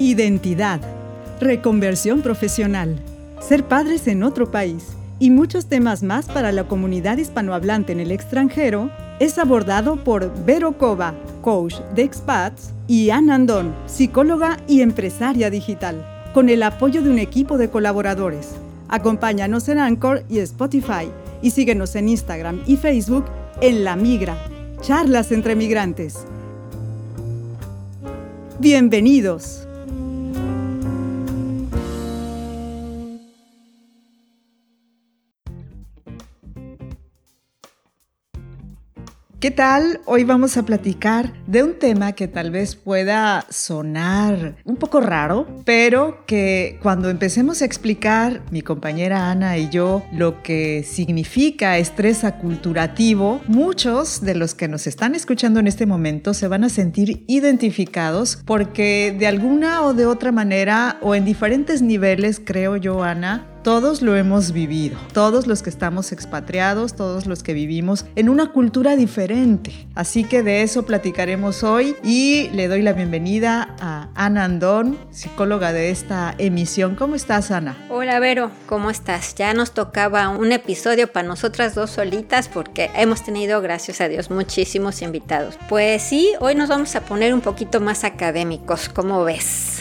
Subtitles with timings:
[0.00, 0.80] identidad,
[1.40, 2.98] reconversión profesional,
[3.38, 8.10] ser padres en otro país y muchos temas más para la comunidad hispanohablante en el
[8.10, 8.90] extranjero
[9.20, 16.04] es abordado por Vero Cova, coach de expats, y Ann Andón, psicóloga y empresaria digital,
[16.32, 18.52] con el apoyo de un equipo de colaboradores.
[18.88, 21.10] Acompáñanos en Anchor y Spotify
[21.42, 23.26] y síguenos en Instagram y Facebook
[23.60, 24.38] en La Migra,
[24.80, 26.24] charlas entre migrantes.
[28.58, 29.66] Bienvenidos.
[39.40, 40.02] ¿Qué tal?
[40.04, 45.46] Hoy vamos a platicar de un tema que tal vez pueda sonar un poco raro,
[45.64, 52.22] pero que cuando empecemos a explicar, mi compañera Ana y yo, lo que significa estrés
[52.22, 57.24] aculturativo, muchos de los que nos están escuchando en este momento se van a sentir
[57.26, 63.46] identificados porque de alguna o de otra manera o en diferentes niveles, creo yo, Ana,
[63.62, 68.52] todos lo hemos vivido, todos los que estamos expatriados, todos los que vivimos en una
[68.52, 69.86] cultura diferente.
[69.94, 75.72] Así que de eso platicaremos hoy y le doy la bienvenida a Ana Andón, psicóloga
[75.72, 76.94] de esta emisión.
[76.94, 77.76] ¿Cómo estás, Ana?
[77.90, 79.34] Hola, Vero, ¿cómo estás?
[79.34, 84.30] Ya nos tocaba un episodio para nosotras dos solitas porque hemos tenido, gracias a Dios,
[84.30, 85.58] muchísimos invitados.
[85.68, 89.79] Pues sí, hoy nos vamos a poner un poquito más académicos, ¿cómo ves?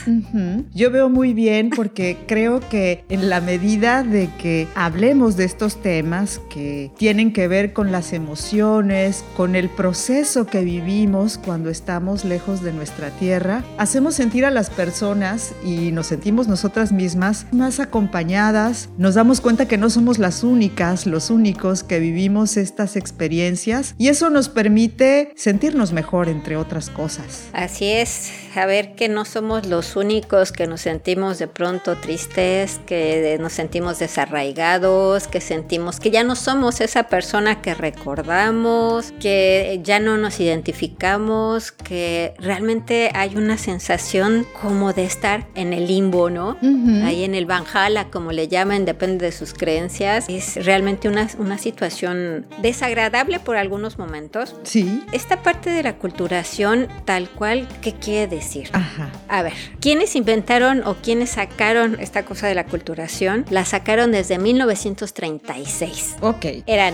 [0.73, 5.81] Yo veo muy bien porque creo que en la medida de que hablemos de estos
[5.81, 12.25] temas que tienen que ver con las emociones, con el proceso que vivimos cuando estamos
[12.25, 17.79] lejos de nuestra tierra, hacemos sentir a las personas y nos sentimos nosotras mismas más
[17.79, 23.95] acompañadas, nos damos cuenta que no somos las únicas, los únicos que vivimos estas experiencias
[23.97, 27.47] y eso nos permite sentirnos mejor, entre otras cosas.
[27.53, 33.37] Así es, saber que no somos los únicos que nos sentimos de pronto tristes, que
[33.39, 39.99] nos sentimos desarraigados, que sentimos que ya no somos esa persona que recordamos, que ya
[39.99, 46.57] no nos identificamos, que realmente hay una sensación como de estar en el limbo, ¿no?
[47.03, 50.25] Ahí en el Banjala, como le llaman, depende de sus creencias.
[50.29, 54.55] Es realmente una, una situación desagradable por algunos momentos.
[54.63, 55.03] Sí.
[55.11, 58.69] Esta parte de la culturación, tal cual, ¿qué quiere decir?
[58.73, 59.11] Ajá.
[59.27, 63.45] A ver, ¿quiénes inventaron o quiénes sacaron esta cosa de la culturación?
[63.49, 66.17] La sacaron desde 1936.
[66.21, 66.45] Ok.
[66.65, 66.93] Eran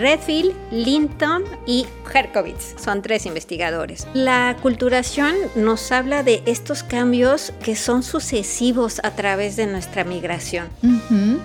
[0.00, 2.74] Redfield, Linton y Herkovitz.
[2.82, 4.06] Son tres investigadores.
[4.14, 10.68] La culturación nos habla de estos cambios que son sucesivos a través de nuestra migración.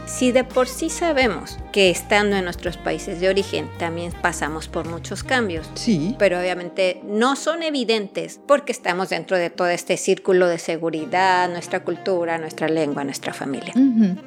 [0.06, 4.88] Si de por sí sabemos que estando en nuestros países de origen también pasamos por
[4.88, 6.16] muchos cambios, sí.
[6.19, 11.84] pero obviamente no son evidentes porque estamos dentro de todo este círculo de seguridad, nuestra
[11.84, 13.74] cultura, nuestra lengua, nuestra familia.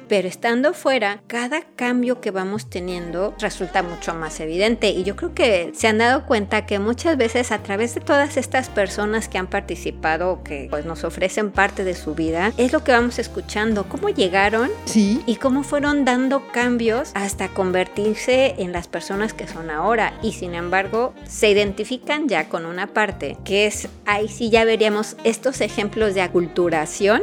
[0.07, 5.33] Pero estando fuera, cada cambio que vamos teniendo resulta mucho más evidente y yo creo
[5.33, 9.37] que se han dado cuenta que muchas veces a través de todas estas personas que
[9.37, 13.87] han participado, que pues nos ofrecen parte de su vida, es lo que vamos escuchando,
[13.89, 15.21] cómo llegaron sí.
[15.25, 20.55] y cómo fueron dando cambios hasta convertirse en las personas que son ahora y sin
[20.55, 26.13] embargo se identifican ya con una parte que es ahí sí ya veríamos estos ejemplos
[26.13, 27.21] de aculturación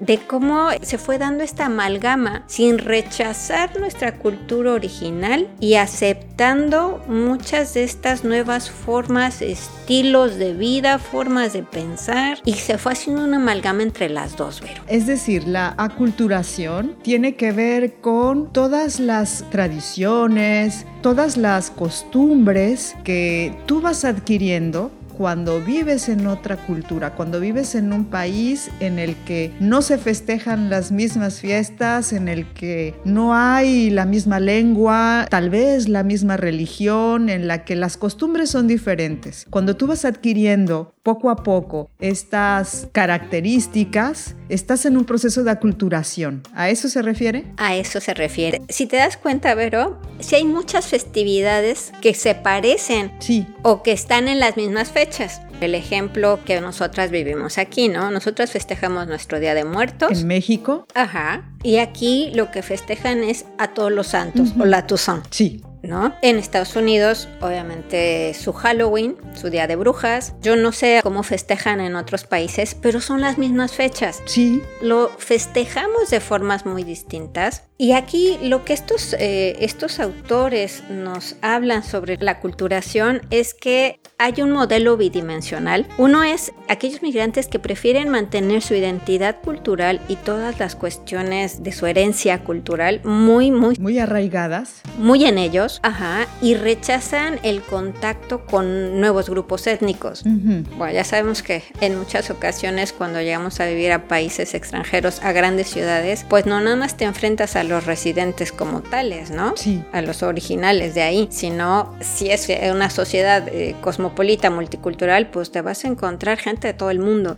[0.00, 7.74] de cómo se fue dando esta amalgama sin rechazar nuestra cultura original y aceptando muchas
[7.74, 13.36] de estas nuevas formas, estilos de vida, formas de pensar y se fue haciendo una
[13.36, 14.82] amalgama entre las dos, Vero.
[14.88, 23.56] Es decir, la aculturación tiene que ver con todas las tradiciones, todas las costumbres que
[23.66, 29.16] tú vas adquiriendo cuando vives en otra cultura, cuando vives en un país en el
[29.24, 35.26] que no se festejan las mismas fiestas, en el que no hay la misma lengua,
[35.30, 39.46] tal vez la misma religión, en la que las costumbres son diferentes.
[39.50, 46.42] Cuando tú vas adquiriendo poco a poco estas características, estás en un proceso de aculturación.
[46.54, 47.44] ¿A eso se refiere?
[47.56, 48.62] A eso se refiere.
[48.68, 53.46] Si te das cuenta, Vero, si hay muchas festividades que se parecen sí.
[53.62, 55.40] o que están en las mismas fechas.
[55.60, 58.10] El ejemplo que nosotras vivimos aquí, ¿no?
[58.10, 60.20] Nosotras festejamos nuestro Día de Muertos.
[60.20, 60.86] En México.
[60.94, 61.50] Ajá.
[61.62, 65.24] Y aquí lo que festejan es a todos los santos o la Toussaint.
[65.30, 65.62] Sí.
[65.84, 66.14] ¿No?
[66.22, 70.34] En Estados Unidos, obviamente, su Halloween, su Día de Brujas.
[70.40, 74.22] Yo no sé cómo festejan en otros países, pero son las mismas fechas.
[74.26, 74.62] Sí.
[74.80, 77.64] Lo festejamos de formas muy distintas.
[77.76, 84.00] Y aquí lo que estos, eh, estos autores nos hablan sobre la culturación es que
[84.18, 85.86] hay un modelo bidimensional.
[85.98, 91.72] Uno es aquellos migrantes que prefieren mantener su identidad cultural y todas las cuestiones de
[91.72, 93.76] su herencia cultural muy, muy...
[93.78, 94.82] Muy arraigadas.
[94.98, 100.22] Muy en ellos, ajá, y rechazan el contacto con nuevos grupos étnicos.
[100.24, 105.32] Bueno, ya sabemos que en muchas ocasiones cuando llegamos a vivir a países extranjeros, a
[105.32, 109.54] grandes ciudades, pues no nada más te enfrentas a los residentes como tales, ¿no?
[109.56, 109.82] Sí.
[109.92, 115.60] A los originales de ahí, sino si es una sociedad eh, cosmopolita, multicultural, pues te
[115.60, 117.34] vas a encontrar gente de todo el mundo.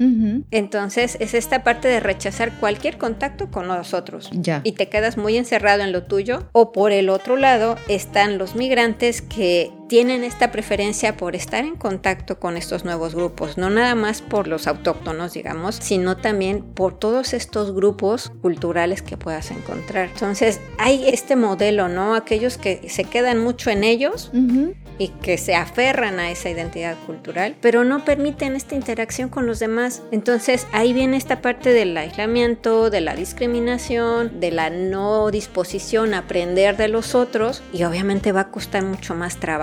[0.51, 4.31] Entonces es esta parte de rechazar cualquier contacto con nosotros.
[4.33, 4.61] Ya.
[4.65, 6.49] Y te quedas muy encerrado en lo tuyo.
[6.53, 7.77] O por el otro lado
[8.29, 13.71] los migrantes que tienen esta preferencia por estar en contacto con estos nuevos grupos, no
[13.71, 19.51] nada más por los autóctonos, digamos, sino también por todos estos grupos culturales que puedas
[19.51, 20.09] encontrar.
[20.13, 22.15] Entonces, hay este modelo, ¿no?
[22.15, 24.31] Aquellos que se quedan mucho en ellos
[24.99, 29.59] y que se aferran a esa identidad cultural, pero no permiten esta interacción con los
[29.59, 30.03] demás.
[30.11, 36.19] Entonces, ahí viene esta parte del aislamiento, de la discriminación, de la no disposición a
[36.19, 39.57] aprender de los otros y obviamente va a costar mucho más trabajo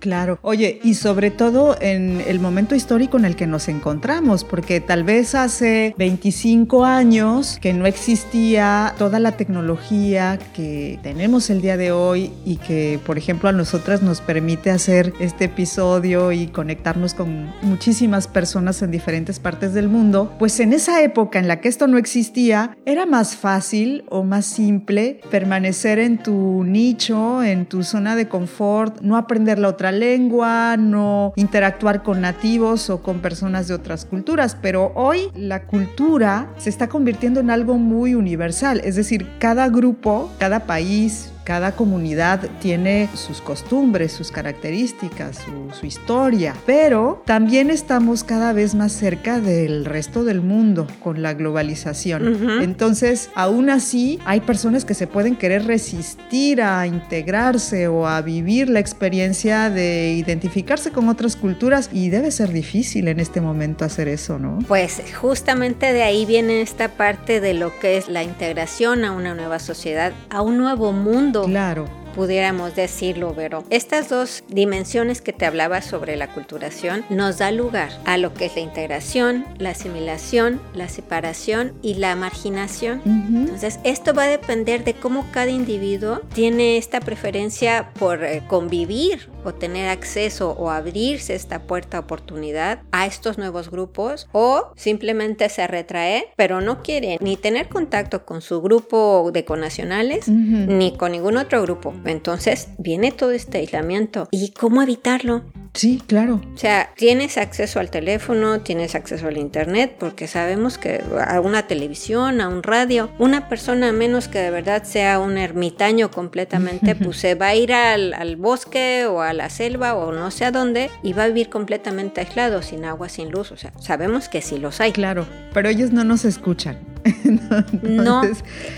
[0.00, 0.38] Claro.
[0.42, 5.04] Oye, y sobre todo en el momento histórico en el que nos encontramos, porque tal
[5.04, 11.92] vez hace 25 años que no existía toda la tecnología que tenemos el día de
[11.92, 17.52] hoy y que, por ejemplo, a nosotras nos permite hacer este episodio y conectarnos con
[17.62, 21.86] muchísimas personas en diferentes partes del mundo, pues en esa época en la que esto
[21.86, 28.16] no existía, era más fácil o más simple permanecer en tu nicho, en tu zona
[28.16, 33.74] de confort, no aprender la otra lengua, no interactuar con nativos o con personas de
[33.74, 39.26] otras culturas, pero hoy la cultura se está convirtiendo en algo muy universal, es decir,
[39.38, 45.46] cada grupo, cada país, cada comunidad tiene sus costumbres, sus características,
[45.78, 51.34] su, historia, pero también estamos cada vez más cerca del resto del mundo con la
[51.34, 52.60] globalización.
[52.62, 58.68] Entonces, aún así, hay personas que se pueden querer resistir a integrarse o a vivir
[58.68, 64.08] la experiencia de identificarse con otras culturas y debe ser difícil en este momento hacer
[64.08, 64.58] eso, ¿no?
[64.66, 69.34] Pues justamente de ahí viene esta parte de lo que es la integración a una
[69.34, 75.44] nueva sociedad, a un nuevo mundo Claro pudiéramos decirlo, pero estas dos dimensiones que te
[75.44, 80.60] hablaba sobre la culturación nos da lugar a lo que es la integración, la asimilación,
[80.74, 83.02] la separación y la marginación.
[83.04, 89.28] Entonces, esto va a depender de cómo cada individuo tiene esta preferencia por eh, convivir
[89.44, 95.66] o tener acceso o abrirse esta puerta oportunidad a estos nuevos grupos o simplemente se
[95.66, 101.36] retrae, pero no quiere ni tener contacto con su grupo de conacionales ni con ningún
[101.36, 101.94] otro grupo.
[102.06, 104.28] Entonces viene todo este aislamiento.
[104.30, 105.42] ¿Y cómo evitarlo?
[105.76, 106.40] Sí, claro.
[106.54, 111.66] O sea, tienes acceso al teléfono, tienes acceso al internet, porque sabemos que a una
[111.66, 117.18] televisión, a un radio, una persona menos que de verdad sea un ermitaño completamente, pues
[117.18, 120.50] se va a ir al, al, bosque o a la selva o no sé a
[120.50, 123.52] dónde y va a vivir completamente aislado, sin agua, sin luz.
[123.52, 124.92] O sea, sabemos que sí los hay.
[124.92, 126.96] Claro, pero ellos no nos escuchan.
[127.82, 128.22] no,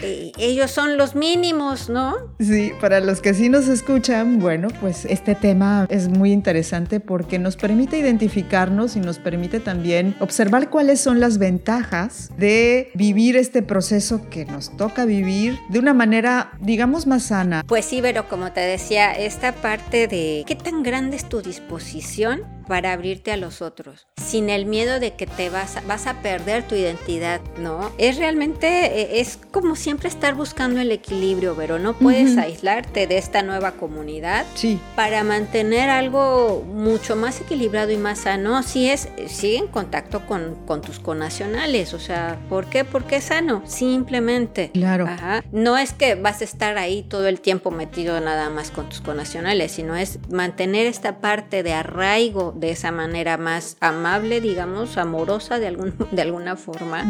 [0.02, 2.16] eh, ellos son los mínimos, ¿no?
[2.38, 7.38] Sí, para los que sí nos escuchan, bueno, pues este tema es muy interesante porque
[7.38, 13.62] nos permite identificarnos y nos permite también observar cuáles son las ventajas de vivir este
[13.62, 17.62] proceso que nos toca vivir de una manera, digamos, más sana.
[17.66, 22.42] Pues sí, pero como te decía, esta parte de qué tan grande es tu disposición
[22.68, 26.20] para abrirte a los otros, sin el miedo de que te vas a, vas a
[26.20, 27.90] perder tu identidad, ¿no?
[27.98, 28.68] Es realmente,
[29.16, 33.72] e, es como siempre estar buscando el equilibrio, pero no puedes aislarte de esta nueva
[33.72, 34.78] comunidad sí.
[34.94, 38.62] para mantener algo mucho más equilibrado y más sano.
[38.62, 42.84] Si es, sigue en contacto con, con tus conacionales, o sea, ¿por qué?
[42.84, 44.70] Porque es sano, simplemente.
[44.72, 45.06] Claro.
[45.06, 45.42] Ajá.
[45.52, 49.00] No es que vas a estar ahí todo el tiempo metido nada más con tus
[49.00, 55.58] conacionales, sino es mantener esta parte de arraigo de esa manera más amable, digamos, amorosa
[55.58, 57.04] de, algún, de alguna forma.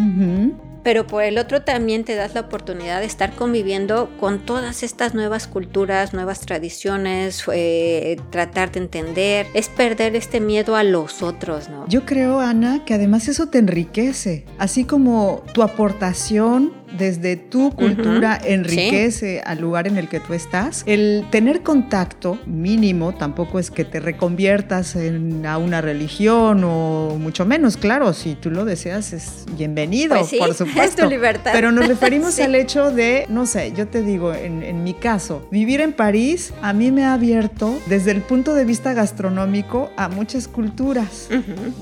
[0.88, 5.12] Pero por el otro también te das la oportunidad de estar conviviendo con todas estas
[5.12, 11.68] nuevas culturas, nuevas tradiciones, eh, tratar de entender, es perder este miedo a los otros,
[11.68, 11.86] ¿no?
[11.88, 18.38] Yo creo, Ana, que además eso te enriquece, así como tu aportación desde tu cultura
[18.42, 20.84] enriquece al lugar en el que tú estás.
[20.86, 27.44] El tener contacto mínimo tampoco es que te reconviertas en, a una religión o mucho
[27.44, 30.77] menos, claro, si tú lo deseas es bienvenido, pues por supuesto.
[30.84, 31.50] Es tu libertad.
[31.52, 35.46] Pero nos referimos al hecho de, no sé, yo te digo, en, en mi caso,
[35.50, 40.08] vivir en París a mí me ha abierto desde el punto de vista gastronómico a
[40.08, 41.28] muchas culturas.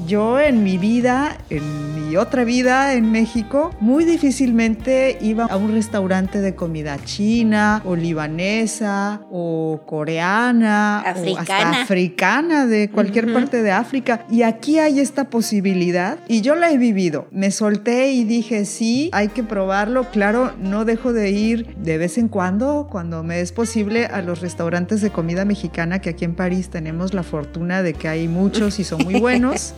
[0.06, 5.72] Yo en mi vida, en mi otra vida en México, muy difícilmente iba a un
[5.72, 11.32] restaurante de comida china o libanesa o coreana africana.
[11.32, 14.26] o hasta africana de cualquier parte de África.
[14.30, 17.26] Y aquí hay esta posibilidad y yo la he vivido.
[17.30, 20.10] Me solté y dije, sí, hay que probarlo.
[20.10, 24.40] Claro, no dejo de ir de vez en cuando, cuando me es posible, a los
[24.40, 28.78] restaurantes de comida mexicana que aquí en París tenemos la fortuna de que hay muchos
[28.78, 29.74] y son muy buenos.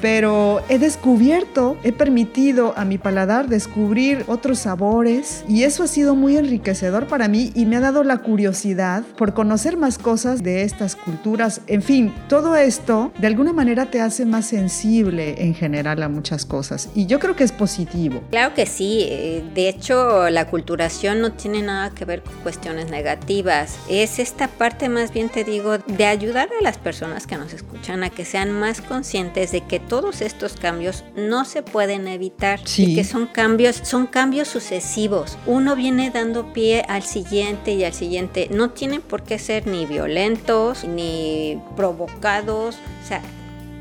[0.00, 6.14] Pero he descubierto, he permitido a mi paladar descubrir otros sabores y eso ha sido
[6.14, 10.62] muy enriquecedor para mí y me ha dado la curiosidad por conocer más cosas de
[10.62, 11.60] estas culturas.
[11.66, 16.44] En fin, todo esto de alguna manera te hace más sensible en general a muchas
[16.44, 18.22] cosas y yo creo que es positivo.
[18.30, 22.90] Claro que sí, eh, de hecho la culturación no tiene nada que ver con cuestiones
[22.90, 27.52] negativas, es esta parte más bien te digo de ayudar a las personas que nos
[27.52, 32.60] escuchan a que sean más conscientes de que todos estos cambios no se pueden evitar
[32.64, 32.92] Sí.
[32.92, 35.38] y que son cambios, son cambios sucesivos.
[35.46, 38.48] Uno viene dando pie al siguiente y al siguiente.
[38.50, 42.76] No tienen por qué ser ni violentos ni provocados.
[43.02, 43.22] O sea,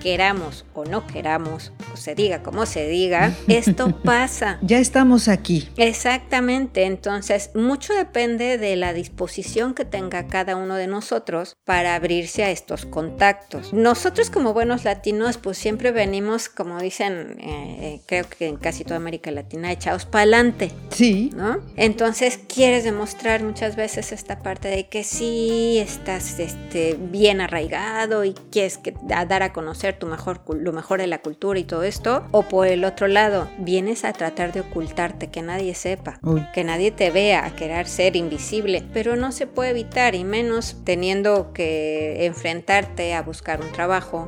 [0.02, 4.60] queramos o no queramos, o se diga como se diga, esto pasa.
[4.62, 5.70] Ya estamos aquí.
[5.78, 12.44] Exactamente, entonces mucho depende de la disposición que tenga cada uno de nosotros para abrirse
[12.44, 13.74] a estos contactos.
[13.74, 18.84] Nosotros como buenos latinos pues siempre venimos, como dicen, eh, eh, creo que en casi
[18.84, 21.30] toda América Latina, echados para adelante, Sí.
[21.36, 21.60] ¿no?
[21.76, 28.34] Entonces quieres demostrar muchas veces esta parte de que sí estás este, bien arraigado y
[28.52, 31.84] quieres que, a dar a conocer tu mejor, lo mejor de la cultura y todo
[31.84, 36.46] esto, o por el otro lado, vienes a tratar de ocultarte, que nadie sepa, Uy.
[36.54, 40.78] que nadie te vea, a querer ser invisible, pero no se puede evitar y menos
[40.84, 44.26] teniendo que enfrentarte a buscar un trabajo.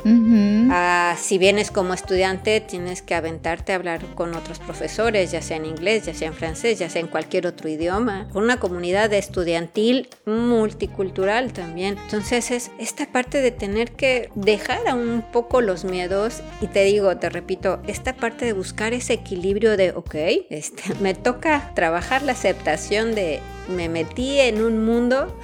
[0.75, 5.57] Ah, si vienes como estudiante, tienes que aventarte a hablar con otros profesores, ya sea
[5.57, 10.09] en inglés, ya sea en francés, ya sea en cualquier otro idioma, una comunidad estudiantil
[10.25, 11.99] multicultural también.
[12.01, 16.83] Entonces es esta parte de tener que dejar a un poco los miedos y te
[16.85, 20.15] digo, te repito, esta parte de buscar ese equilibrio de, ok,
[20.49, 25.35] este, me toca trabajar la aceptación de me metí en un mundo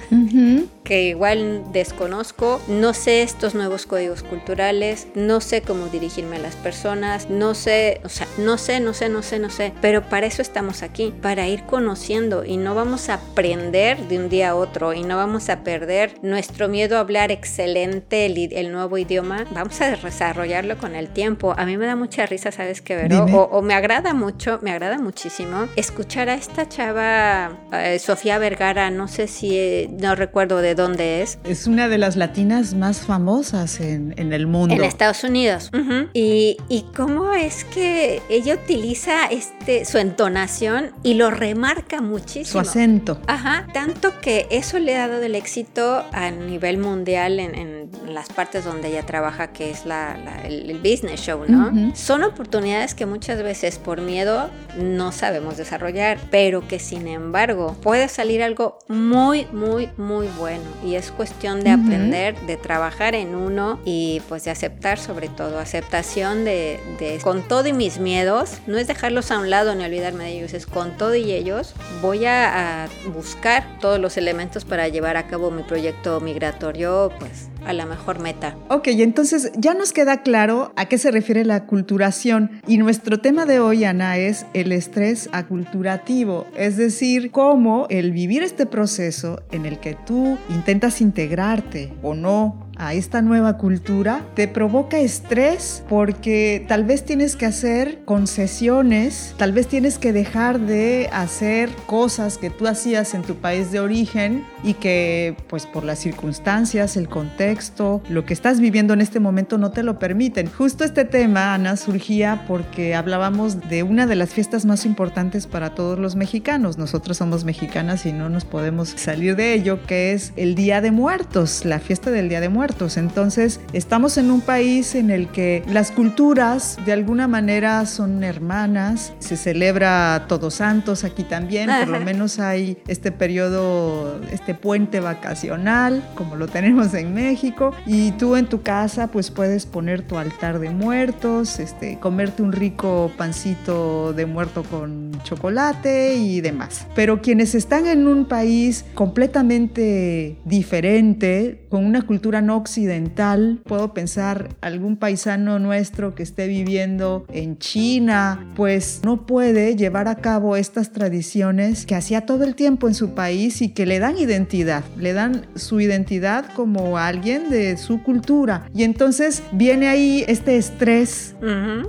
[0.84, 6.56] que igual desconozco, no sé estos nuevos códigos culturales, no sé cómo dirigirme a las
[6.56, 10.26] personas, no sé, o sea, no sé, no sé, no sé, no sé, pero para
[10.26, 14.54] eso estamos aquí, para ir conociendo y no vamos a aprender de un día a
[14.56, 19.80] otro y no vamos a perder nuestro miedo a hablar excelente el, nuevo idioma, vamos
[19.80, 21.54] a desarrollarlo con el tiempo.
[21.56, 23.24] A mí me da mucha risa, ¿sabes qué, Vero?
[23.24, 29.06] O me agrada mucho, me agrada muchísimo escuchar a esta chava, eh, Sofía Vergara, no
[29.06, 33.78] sé si, eh, no recuerdo de dónde es, Es una de las latinas más famosas
[33.78, 34.74] en, en el mundo.
[34.74, 35.70] en Estados Unidos.
[36.12, 42.60] Y, y cómo es que ella utiliza este, su entonación y lo remarca Su muchísimo.
[42.60, 43.20] acento.
[43.28, 48.28] Ajá, tanto que eso le ha dado el éxito a nivel mundial en, en las
[48.28, 51.94] partes donde ella trabaja, que es la, la- el, el business show, ¿no?
[51.94, 57.99] Son oportunidades que muchas veces por miedo no sabemos desarrollar, pero que sin embargo puede
[58.08, 60.64] salir algo muy, muy, muy bueno.
[60.84, 65.58] Y es cuestión de aprender, de trabajar en uno y pues de aceptar sobre todo,
[65.58, 69.84] aceptación de, de con todo y mis miedos, no es dejarlos a un lado ni
[69.84, 74.64] olvidarme de ellos, es con todo y ellos voy a, a buscar todos los elementos
[74.64, 78.56] para llevar a cabo mi proyecto migratorio pues a la mejor meta.
[78.68, 82.50] Ok, entonces ya nos queda claro a qué se refiere la culturación.
[82.66, 88.42] Y nuestro tema de hoy, Ana, es el estrés aculturativo, es decir, cómo el vivir
[88.42, 94.48] este proceso en el que tú intentas integrarte o no a esta nueva cultura te
[94.48, 101.10] provoca estrés porque tal vez tienes que hacer concesiones, tal vez tienes que dejar de
[101.12, 105.98] hacer cosas que tú hacías en tu país de origen y que pues por las
[105.98, 110.50] circunstancias, el contexto, lo que estás viviendo en este momento no te lo permiten.
[110.50, 115.74] Justo este tema, Ana, surgía porque hablábamos de una de las fiestas más importantes para
[115.74, 116.78] todos los mexicanos.
[116.78, 120.92] Nosotros somos mexicanas y no nos podemos salir de ello, que es el Día de
[120.92, 122.69] Muertos, la fiesta del Día de Muertos.
[122.70, 122.96] Muertos.
[122.96, 129.12] Entonces, estamos en un país en el que las culturas de alguna manera son hermanas.
[129.18, 136.04] Se celebra Todos Santos aquí también, por lo menos hay este periodo, este puente vacacional,
[136.14, 137.72] como lo tenemos en México.
[137.86, 142.52] Y tú en tu casa, pues puedes poner tu altar de muertos, este, comerte un
[142.52, 146.86] rico pancito de muerto con chocolate y demás.
[146.94, 154.48] Pero quienes están en un país completamente diferente, con una cultura no occidental, puedo pensar
[154.60, 160.92] algún paisano nuestro que esté viviendo en China, pues no puede llevar a cabo estas
[160.92, 165.12] tradiciones que hacía todo el tiempo en su país y que le dan identidad, le
[165.12, 168.68] dan su identidad como alguien de su cultura.
[168.74, 171.34] Y entonces viene ahí este estrés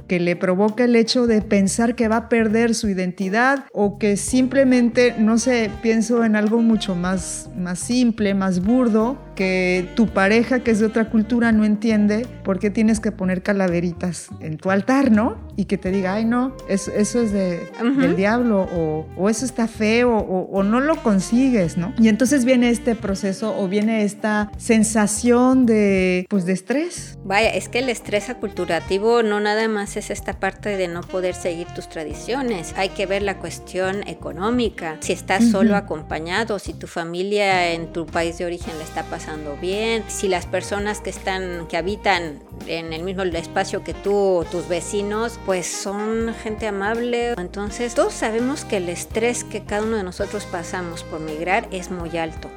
[0.07, 4.17] que le provoca el hecho de pensar que va a perder su identidad o que
[4.17, 10.59] simplemente, no sé, pienso en algo mucho más, más simple, más burdo, que tu pareja
[10.59, 14.71] que es de otra cultura no entiende por qué tienes que poner calaveritas en tu
[14.71, 15.37] altar, ¿no?
[15.61, 19.45] Y que te diga, ay no, eso, eso es de, del diablo o, o, eso
[19.45, 21.93] está feo o, o, no lo consigues, ¿no?
[21.99, 27.19] Y entonces viene este proceso o viene esta sensación de, pues, de estrés.
[27.23, 31.35] Vaya, es que el estrés aculturativo no nada más es esta parte de no poder
[31.35, 32.73] seguir tus tradiciones.
[32.75, 34.97] Hay que ver la cuestión económica.
[35.01, 39.55] Si estás solo acompañado, si tu familia en tu país de origen le está pasando
[39.61, 44.67] bien, si las personas que están, que habitan en el mismo espacio que tú, tus
[44.67, 47.33] vecinos, pues son gente amable.
[47.37, 51.91] Entonces, todos sabemos que el estrés que cada uno de nosotros pasamos por migrar es
[51.91, 52.49] muy alto.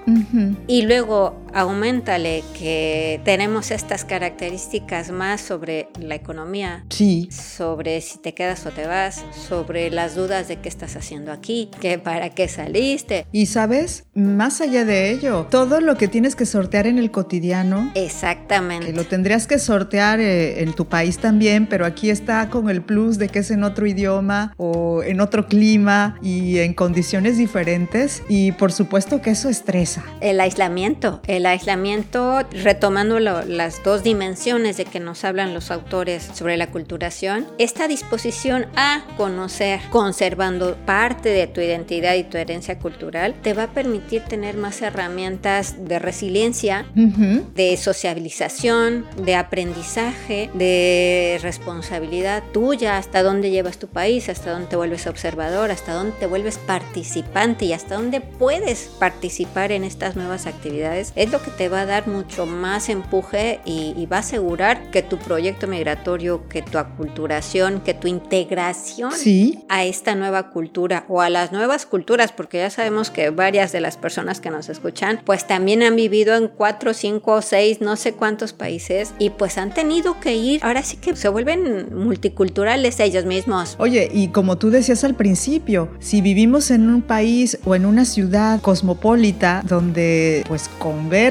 [0.66, 7.28] Y luego, aumentale que tenemos estas características más sobre la economía, sí.
[7.30, 11.70] sobre si te quedas o te vas, sobre las dudas de qué estás haciendo aquí,
[11.80, 13.26] que para qué saliste.
[13.32, 17.90] Y sabes, más allá de ello, todo lo que tienes que sortear en el cotidiano.
[17.94, 18.92] Exactamente.
[18.92, 23.18] Lo tendrías que sortear eh, en tu país también, pero aquí está con el plus
[23.18, 28.23] de que es en otro idioma o en otro clima y en condiciones diferentes.
[28.28, 30.04] Y por supuesto que eso estresa.
[30.20, 36.28] El aislamiento, el aislamiento, retomando lo, las dos dimensiones de que nos hablan los autores
[36.34, 42.78] sobre la culturación, esta disposición a conocer, conservando parte de tu identidad y tu herencia
[42.78, 47.52] cultural, te va a permitir tener más herramientas de resiliencia, uh -huh.
[47.54, 54.76] de sociabilización, de aprendizaje, de responsabilidad tuya, hasta dónde llevas tu país, hasta dónde te
[54.76, 60.46] vuelves observador, hasta dónde te vuelves participante y hasta dónde puedes participar en estas nuevas
[60.46, 64.20] actividades, es lo que te va a dar mucho más empuje y, y va a
[64.20, 69.64] asegurar que tu proyecto migratorio, que tu aculturación, que tu integración ¿Sí?
[69.68, 73.81] a esta nueva cultura o a las nuevas culturas, porque ya sabemos que varias de
[73.81, 78.12] las personas que nos escuchan, pues también han vivido en cuatro, cinco, seis, no sé
[78.12, 83.25] cuántos países y pues han tenido que ir, ahora sí que se vuelven multiculturales ellos
[83.25, 83.75] mismos.
[83.81, 88.05] Oye, y como tú decías al principio, si vivimos en un país o en una
[88.05, 91.23] ciudad cosmopolita donde pues convergen,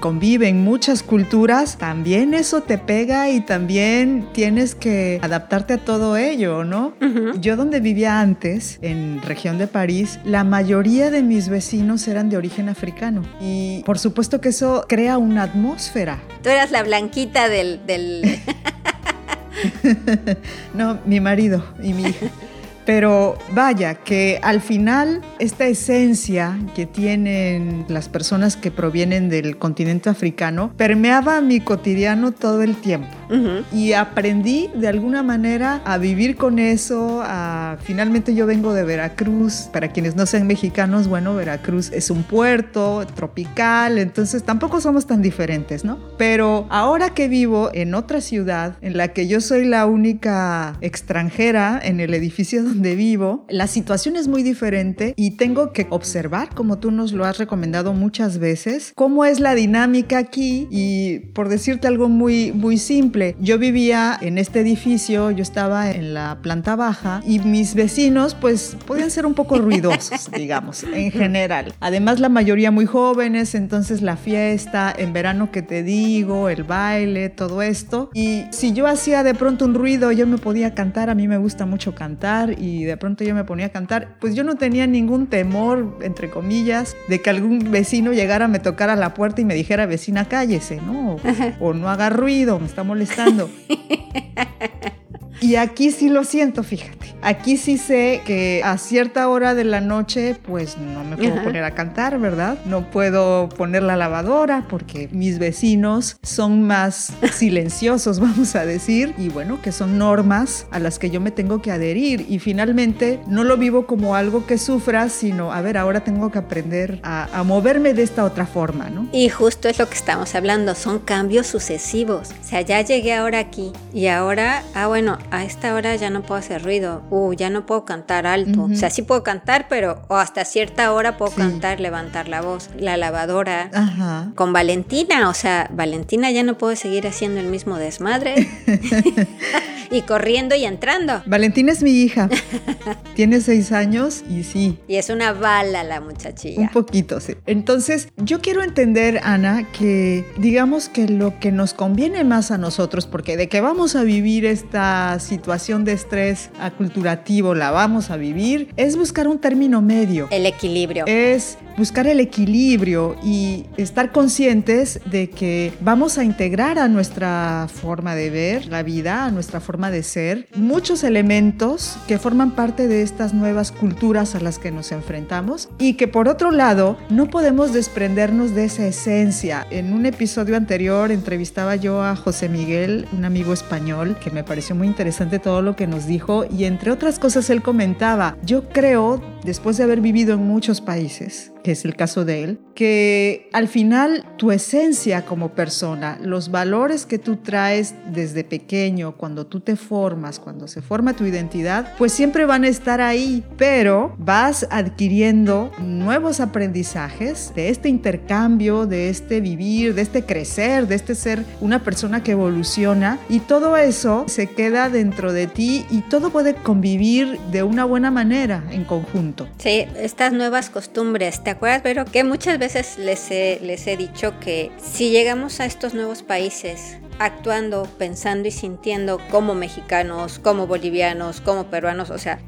[0.00, 6.62] conviven muchas culturas, también eso te pega y también tienes que adaptarte a todo ello,
[6.62, 6.94] ¿no?
[7.00, 7.40] Uh -huh.
[7.40, 12.36] Yo donde vivía antes, en región de París, la mayoría de mis vecinos eran de
[12.36, 16.20] origen africano y por supuesto que eso crea una atmósfera.
[16.42, 17.84] Tú eras la blanquita del...
[17.86, 18.22] del...
[20.74, 22.26] no, mi marido y mi hija.
[22.90, 30.10] Pero vaya, que al final esta esencia que tienen las personas que provienen del continente
[30.10, 33.06] africano permeaba mi cotidiano todo el tiempo.
[33.28, 33.64] Uh -huh.
[33.72, 37.22] Y aprendí de alguna manera a vivir con eso.
[37.24, 37.69] A...
[37.78, 39.68] Finalmente yo vengo de Veracruz.
[39.72, 45.22] Para quienes no sean mexicanos, bueno, Veracruz es un puerto tropical, entonces tampoco somos tan
[45.22, 45.98] diferentes, ¿no?
[46.18, 51.80] Pero ahora que vivo en otra ciudad en la que yo soy la única extranjera
[51.82, 56.78] en el edificio donde vivo, la situación es muy diferente y tengo que observar, como
[56.78, 61.88] tú nos lo has recomendado muchas veces, cómo es la dinámica aquí y por decirte
[61.88, 67.22] algo muy, muy simple, yo vivía en este edificio, yo estaba en la planta baja
[67.26, 71.74] y mis vecinos pues podían ser un poco ruidosos, digamos, en general.
[71.80, 77.28] Además la mayoría muy jóvenes, entonces la fiesta, en verano que te digo, el baile,
[77.28, 78.08] todo esto.
[78.14, 81.36] Y si yo hacía de pronto un ruido, yo me podía cantar, a mí me
[81.36, 84.86] gusta mucho cantar y de pronto yo me ponía a cantar, pues yo no tenía
[84.86, 89.54] ningún temor, entre comillas, de que algún vecino llegara, me tocara la puerta y me
[89.54, 91.16] dijera, vecina, cállese, ¿no?
[91.16, 91.20] O,
[91.60, 93.50] o no haga ruido, me está molestando.
[95.40, 97.14] Y aquí sí lo siento, fíjate.
[97.22, 101.64] Aquí sí sé que a cierta hora de la noche, pues no me puedo poner
[101.64, 102.58] a cantar, ¿verdad?
[102.64, 109.28] No puedo poner la lavadora porque mis vecinos son más silenciosos, vamos a decir, y
[109.28, 112.24] bueno, que son normas a las que yo me tengo que adherir.
[112.28, 116.38] Y finalmente no lo vivo como algo que sufra, sino, a ver, ahora tengo que
[116.38, 119.08] aprender a, a moverme de esta otra forma, ¿no?
[119.12, 122.30] Y justo es lo que estamos hablando, son cambios sucesivos.
[122.42, 126.22] O sea, ya llegué ahora aquí y ahora, ah, bueno, a esta hora ya no
[126.22, 128.64] puedo hacer ruido, uh, ya no puedo cantar alto.
[128.64, 132.70] O sea, sí puedo cantar, pero o hasta cierta hora puedo cantar, levantar la voz.
[132.78, 133.70] La lavadora.
[133.72, 134.32] Ajá.
[134.34, 138.48] Con Valentina, o sea, Valentina ya no puede seguir haciendo el mismo desmadre.
[139.90, 141.22] y corriendo y entrando.
[141.26, 142.28] Valentina es mi hija.
[143.14, 144.78] Tiene seis años y sí.
[144.88, 146.60] Y es una bala la muchachilla.
[146.60, 147.34] Un poquito, sí.
[147.46, 153.06] Entonces, yo quiero entender, Ana, que digamos que lo que nos conviene más a nosotros,
[153.06, 158.72] porque de que vamos a vivir esta situación de estrés aculturativo, la vamos a vivir,
[158.76, 160.28] es buscar un término medio.
[160.30, 161.04] El equilibrio.
[161.06, 168.14] Es buscar el equilibrio y estar conscientes de que vamos a integrar a nuestra forma
[168.14, 173.02] de ver la vida, a nuestra forma de ser, muchos elementos que forman parte de
[173.02, 177.72] estas nuevas culturas a las que nos enfrentamos y que por otro lado no podemos
[177.72, 179.66] desprendernos de esa esencia.
[179.70, 184.74] En un episodio anterior entrevistaba yo a José Miguel, un amigo español, que me pareció
[184.74, 189.22] muy interesante todo lo que nos dijo y entre otras cosas él comentaba, yo creo,
[189.44, 193.68] después de haber vivido en muchos países, que es el caso de él, que al
[193.68, 199.76] final tu esencia como persona, los valores que tú traes desde pequeño, cuando tú te
[199.76, 205.70] formas, cuando se forma tu identidad, pues siempre van a estar ahí, pero vas adquiriendo
[205.78, 211.84] nuevos aprendizajes de este intercambio, de este vivir, de este crecer, de este ser una
[211.84, 217.38] persona que evoluciona y todo eso se queda dentro de ti y todo puede convivir
[217.52, 219.48] de una buena manera en conjunto.
[219.58, 224.38] Sí, estas nuevas costumbres, ¿te acuerdas, Pero Que muchas veces les he, les he dicho
[224.38, 231.40] que si llegamos a estos nuevos países actuando, pensando y sintiendo como mexicanos, como bolivianos,
[231.40, 232.40] como peruanos, o sea,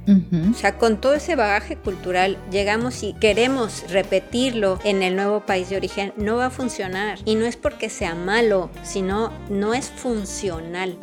[0.51, 5.69] o sea, con todo ese bagaje cultural llegamos y queremos repetirlo en el nuevo país
[5.69, 7.19] de origen, no va a funcionar.
[7.27, 10.97] Y no es porque sea malo, sino no es funcional.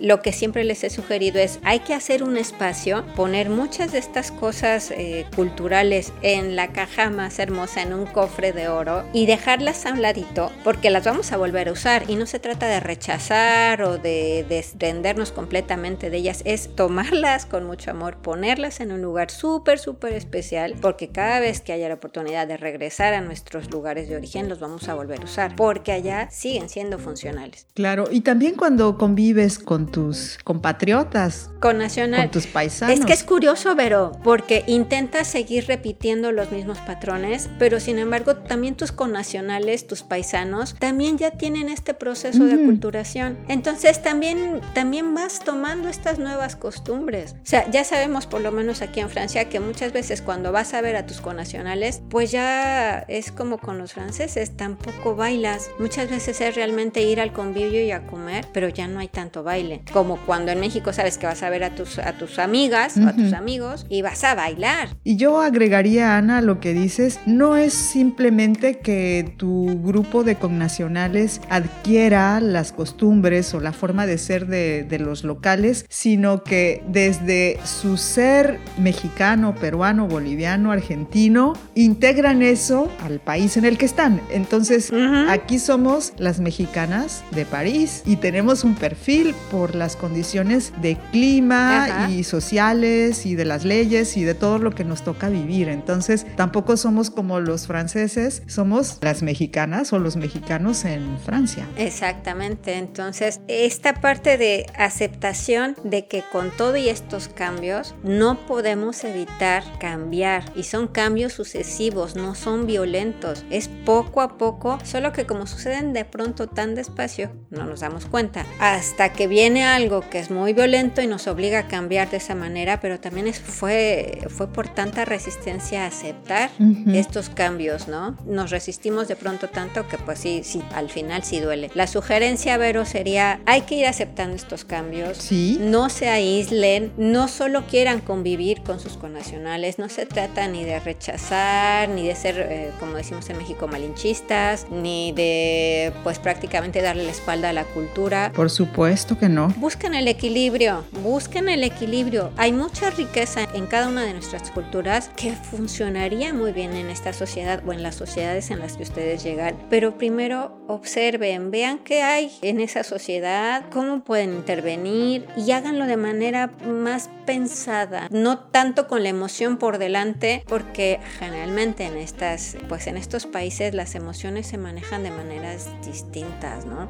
[0.00, 3.98] Lo que siempre les he sugerido es, hay que hacer un espacio, poner muchas de
[3.98, 9.26] estas cosas eh, culturales en la caja más hermosa, en un cofre de oro, y
[9.26, 12.04] dejarlas a un ladito, porque las vamos a volver a usar.
[12.08, 17.66] Y no se trata de rechazar o de desprendernos completamente de ellas, es tomarlas con
[17.66, 21.94] mucho amor, ponerlas en un lugar súper, súper especial, porque cada vez que haya la
[21.94, 25.92] oportunidad de regresar a nuestros lugares de origen, los vamos a volver a usar, porque
[25.92, 27.66] allá siguen siendo funcionales.
[27.74, 32.98] Claro, y también cuando convives con tus compatriotas, con nacional, con tus paisanos.
[32.98, 38.36] Es que es curioso, Vero, porque intentas seguir repitiendo los mismos patrones, pero sin embargo
[38.36, 43.00] también tus connacionales, tus paisanos, también ya tienen este proceso de cultura
[43.48, 47.34] entonces también, también vas tomando estas nuevas costumbres.
[47.42, 50.74] O sea, ya sabemos por lo menos aquí en Francia que muchas veces cuando vas
[50.74, 55.70] a ver a tus conacionales, pues ya es como con los franceses, tampoco bailas.
[55.78, 59.42] Muchas veces es realmente ir al convivio y a comer, pero ya no hay tanto
[59.42, 59.79] baile.
[59.92, 63.06] Como cuando en México sabes que vas a ver a tus, a tus amigas o
[63.06, 64.88] a tus amigos y vas a bailar.
[65.04, 71.40] Y yo agregaría, Ana, lo que dices, no es simplemente que tu grupo de connacionales
[71.48, 77.96] adquiera las costumbres o la forma de ser de, los locales, sino que desde su
[77.96, 84.20] ser mexicano, peruano, boliviano, argentino, integran eso al país en el que están.
[84.30, 84.92] Entonces,
[85.28, 92.08] aquí somos las mexicanas de París y tenemos un perfil por las condiciones de clima
[92.10, 95.68] y sociales y de las leyes y de todo lo que nos toca vivir.
[95.68, 101.66] Entonces, tampoco somos como los franceses, somos las mexicanas o los mexicanos en Francia.
[101.76, 102.74] Exactamente.
[102.74, 109.64] Entonces, esta parte de aceptación de que con todo y estos cambios no podemos evitar
[109.78, 115.46] cambiar y son cambios sucesivos, no son violentos, es poco a poco, solo que como
[115.46, 120.30] suceden de pronto tan despacio, no nos damos cuenta, hasta que viene algo que es
[120.30, 124.48] muy violento y nos obliga a cambiar de esa manera, pero también es, fue, fue
[124.48, 126.50] por tanta resistencia a aceptar
[126.92, 128.16] estos cambios, ¿no?
[128.26, 131.70] Nos resistimos de pronto tanto que pues sí, sí, al final sí duele.
[131.74, 135.18] La sugerencia Vero, sería, hay que ir aceptando estos cambios.
[135.18, 135.58] Sí.
[135.60, 140.80] No se aíslen, no solo quieran convivir con sus connacionales, no se trata ni de
[140.80, 147.04] rechazar, ni de ser, eh, como decimos en México, malinchistas, ni de, pues prácticamente darle
[147.04, 148.32] la espalda a la cultura.
[148.34, 149.54] Por supuesto que no no?
[149.56, 152.30] Busquen el equilibrio, busquen el equilibrio.
[152.36, 157.12] Hay mucha riqueza en cada una de nuestras culturas que funcionaría muy bien en esta
[157.12, 159.56] sociedad o en las sociedades en las que ustedes llegan.
[159.70, 165.96] Pero primero observen, vean qué hay en esa sociedad, cómo pueden intervenir y háganlo de
[165.96, 172.86] manera más pensada, no tanto con la emoción por delante, porque generalmente en estas, pues
[172.86, 176.88] en estos países las emociones se manejan de maneras distintas, ¿no?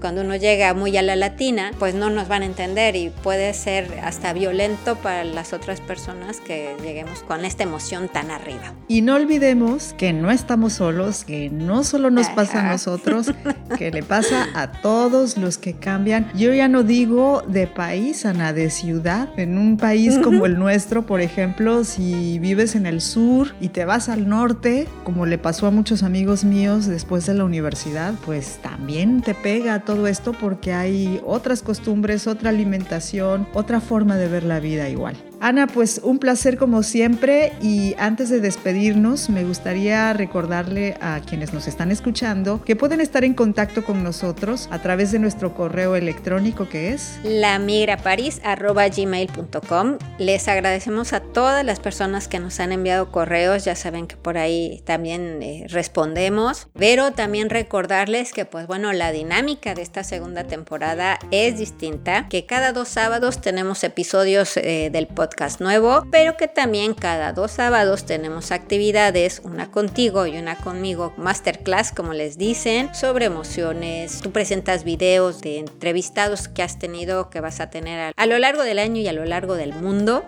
[0.00, 3.52] Cuando uno llega muy a la latina, pues no nos van a entender y puede
[3.54, 8.72] ser hasta violento para las otras personas que lleguemos con esta emoción tan arriba.
[8.88, 13.32] Y no olvidemos que no estamos solos, que no solo nos pasa a nosotros,
[13.78, 16.30] que le pasa a todos los que cambian.
[16.34, 19.28] Yo ya no digo de país, Ana, de ciudad.
[19.36, 23.84] En un país como el nuestro, por ejemplo, si vives en el sur y te
[23.84, 28.58] vas al norte, como le pasó a muchos amigos míos después de la universidad, pues
[28.62, 34.42] también te pega todo esto porque hay otras costumbres, otra alimentación, otra forma de ver
[34.42, 35.16] la vida igual.
[35.40, 41.54] Ana, pues un placer como siempre y antes de despedirnos me gustaría recordarle a quienes
[41.54, 45.94] nos están escuchando que pueden estar en contacto con nosotros a través de nuestro correo
[45.94, 53.64] electrónico que es lamigraparis.gmail.com Les agradecemos a todas las personas que nos han enviado correos,
[53.64, 59.12] ya saben que por ahí también eh, respondemos, pero también recordarles que pues bueno, la
[59.12, 65.06] dinámica de esta segunda temporada es distinta, que cada dos sábados tenemos episodios eh, del
[65.06, 70.56] podcast podcast nuevo, pero que también cada dos sábados tenemos actividades, una contigo y una
[70.56, 74.20] conmigo, masterclass como les dicen, sobre emociones.
[74.22, 78.62] Tú presentas videos de entrevistados que has tenido, que vas a tener a, lo largo
[78.62, 80.24] del año y a lo largo del mundo.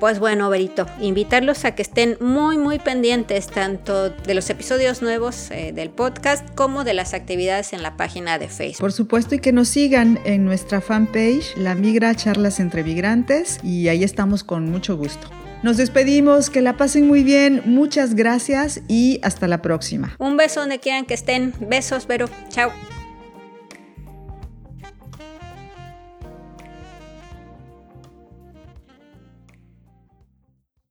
[0.00, 5.50] Pues bueno, Berito, invitarlos a que estén muy, muy pendientes tanto de los episodios nuevos
[5.50, 8.80] eh, del podcast como de las actividades en la página de Facebook.
[8.80, 13.88] Por supuesto, y que nos sigan en nuestra fanpage, La Migra Charlas entre Migrantes, y
[13.88, 15.28] ahí estamos con mucho gusto.
[15.62, 20.14] Nos despedimos, que la pasen muy bien, muchas gracias y hasta la próxima.
[20.18, 21.52] Un beso donde quieran que estén.
[21.60, 22.28] Besos, Vero.
[22.48, 22.70] Chao.